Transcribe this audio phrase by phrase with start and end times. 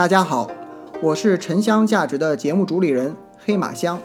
[0.00, 0.50] 大家好，
[1.02, 4.00] 我是沉香价值的节目主理人黑马香。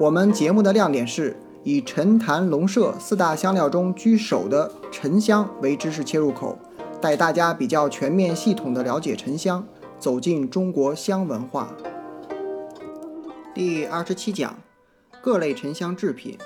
[0.00, 6.58] 我们节目的亮点是以陈坛龙麝四大香料中居首的沉香为知识切入口，
[7.02, 9.62] 带大家比较全面系统的了解沉香，
[9.98, 11.68] 走进中国香文化。
[13.54, 14.58] 第二十七讲，
[15.20, 16.38] 各类沉香制品。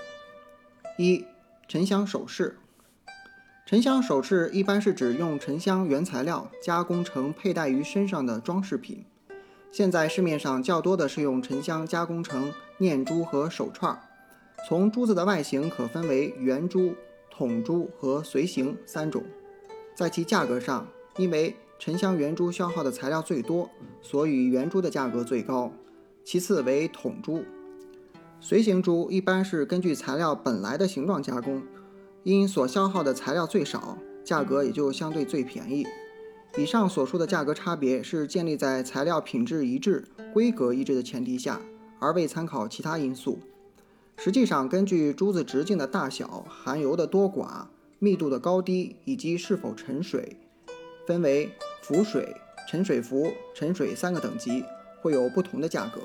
[0.99, 1.25] 一、
[1.69, 2.59] 沉香首饰。
[3.71, 9.05] 沉香首饰一般是指用沉香原材料加工成佩戴于身上的装饰品。
[9.71, 13.97] 现在市面上较多的是用沉香加工成念珠和手串。
[14.67, 16.97] 从珠子的外形可分为圆珠、
[17.31, 19.23] 筒珠和随形三种。
[19.95, 23.71] 在其价格上，因为沉香圆珠消耗的材料最多，
[24.03, 25.73] 所以圆珠的价格最高，
[26.25, 27.45] 其次为筒珠。
[28.41, 31.63] 随形珠一般是根据材料本来的形状加工。
[32.23, 35.87] 因所消耗的材料最少，价格也就相对最便宜。
[36.59, 41.61] 以上所述的价格差别是建立在材料品质一致、规格一致的前提下，
[41.99, 43.39] 而未参考其他因素。
[44.17, 47.67] 实际上，根据珠子直径的大小、含油的多寡、
[47.99, 50.37] 密度的高低以及是否沉水，
[51.07, 52.37] 分为浮水、
[52.69, 54.63] 沉水浮、沉水三个等级，
[55.01, 56.03] 会有不同的价格。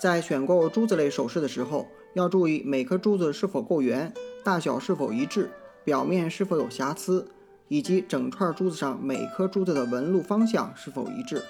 [0.00, 4.12] 在选购珠子类首饰的时候，要注意每颗珠子是否够圆。
[4.44, 5.50] 大小是否一致，
[5.84, 7.28] 表面是否有瑕疵，
[7.68, 11.42] 以及整串珠子上每颗珠子的纹路方向是否一致。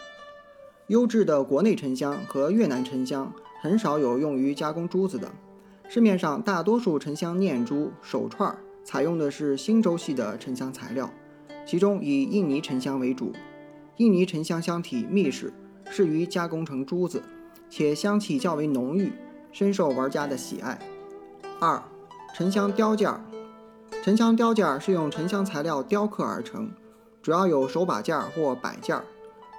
[0.88, 5.30] 优质的国内沉香和越南沉香很少有用于加工珠子的。
[5.88, 11.10] 市面上大多数沉香念珠、手串采用的是新洲系的沉香材料，
[11.66, 13.32] 其中以印尼沉香为主。
[13.96, 15.52] 印尼沉香香体密实，
[15.90, 17.22] 适于加工成珠子，
[17.70, 19.12] 且香气较为浓郁，
[19.52, 20.78] 深受玩家的喜爱。
[21.60, 21.82] 二。
[22.34, 23.20] 沉香雕件儿，
[24.02, 26.72] 沉香雕件儿是用沉香材料雕刻而成，
[27.20, 29.04] 主要有手把件儿或摆件儿。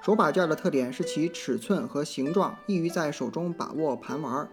[0.01, 4.49] 手把件儿的特点是其尺寸和形状易于在手中把握盘玩儿，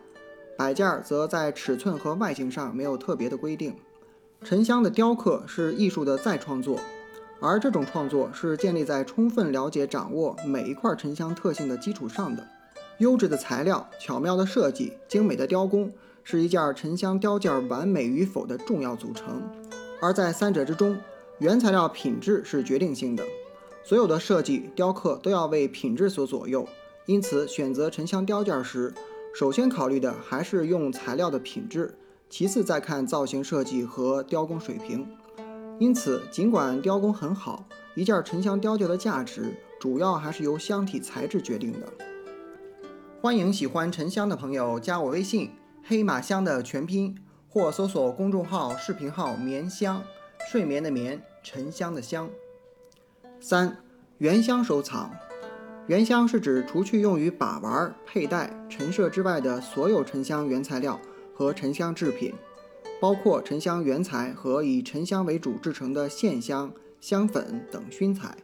[0.58, 3.75] 摆件儿则在尺寸和外形上没有特别的规定。
[4.44, 6.78] 沉香的雕刻是艺术的再创作，
[7.41, 12.47] 而这种创作是建立在充分了解掌握每一块沉香特性的基础上的。
[13.00, 15.93] 优质的材料、巧妙的设计、精美的雕工。
[16.22, 19.43] 是一件沉香雕件完美与否的重要组成，
[20.03, 20.97] 而在三者之中，
[21.39, 23.25] 原材料品质是决定性的。
[23.83, 26.69] 所有的设计雕刻都要为品质所左右，
[27.06, 28.93] 因此选择沉香雕件时，
[29.34, 31.94] 首先考虑的还是用材料的品质，
[32.28, 35.09] 其次再看造型设计和雕工水平。
[35.78, 42.09] 因此，尽管雕工很好，一件沉香雕件的价值主要还是由香体材质决定的。
[43.22, 45.50] 欢迎喜欢沉香的朋友加我微信。
[45.84, 47.14] 黑马香的全拼，
[47.50, 50.03] 或搜索公众号、视频号“眠香”，
[50.50, 52.30] 睡眠的眠，沉香的香。
[53.38, 53.76] 三、
[54.16, 55.10] 原香收藏。
[55.86, 60.98] 原香是指除去用于把玩、佩戴、陈设之外的所有沉香原材料
[61.34, 62.32] 和沉香制品，
[63.03, 66.72] 包括沉香原材和以沉香为主制成的线香、
[67.03, 68.34] 香粉等熏材。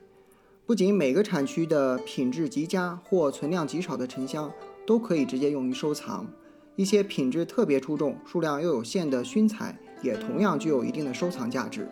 [0.67, 4.53] 不仅每个产区的品质极佳或存量极少的沉香
[4.85, 6.27] 都可以直接用于收藏。
[6.75, 11.89] 一些品质特别出众、数量又有限的熏材，也同样具有一定的收藏价值。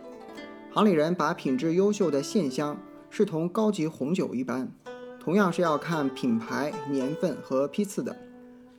[0.73, 2.77] 行里人把品质优秀的线香
[3.11, 4.69] 视同高级红酒一般，
[5.21, 8.17] 同样是要看品牌、年份和批次的。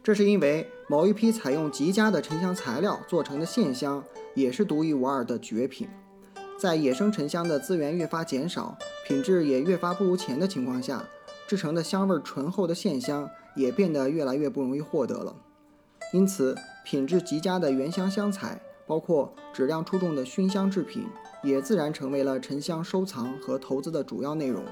[0.03, 5.88] 这是因为某一批采用极佳的沉香材料做成的线香，也是独一无二的绝品。
[6.59, 8.77] 在野生沉香的资源越发减少、
[9.07, 11.03] 品质也越发不如前的情况下，
[11.47, 15.35] 制成的香味醇厚的线香也变得越来越不容易获得了。
[16.11, 21.05] 因此，品质极佳的原香香材，包括质量出众的熏香制品，
[21.44, 24.63] 也自然成为了沉香收藏和投资的主要内容。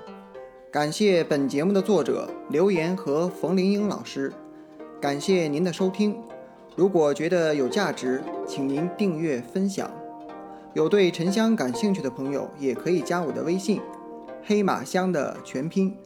[0.71, 4.33] 感谢本节目的作者刘岩和冯林英老师，
[4.99, 6.17] 感谢您的收听。
[6.75, 9.91] 如果觉得有价值，请您订阅分享。
[10.73, 13.79] 有对沉香感兴趣的朋友，也可以加我的微信
[14.45, 15.97] “黑马香”的全拼，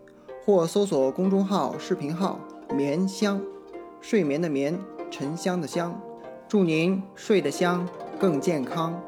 [0.46, 2.40] 或搜索公众号、视频号
[2.76, 3.42] “眠香”，
[4.00, 4.80] 睡眠的眠。
[5.10, 5.98] 沉香的香，
[6.50, 7.88] 祝您睡得香，
[8.20, 9.02] 更健康。